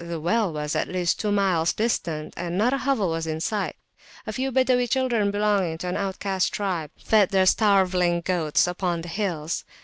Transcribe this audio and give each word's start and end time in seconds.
The 0.00 0.18
well 0.18 0.52
was 0.52 0.74
at 0.74 0.88
least 0.88 1.20
two 1.20 1.30
miles 1.30 1.72
distant, 1.72 2.34
and 2.36 2.58
not 2.58 2.72
a 2.72 2.78
hovel 2.78 3.10
was 3.10 3.28
in 3.28 3.40
sight; 3.40 3.76
a 4.26 4.32
few 4.32 4.50
Badawi 4.50 4.90
children 4.90 5.30
belonging 5.30 5.78
to 5.78 5.86
an 5.88 5.96
outcast 5.96 6.52
tribe 6.52 6.90
fed 6.98 7.28
their 7.28 7.46
starveling 7.46 8.22
goats 8.22 8.66
upon 8.66 9.02
the 9.02 9.08
hills. 9.08 9.64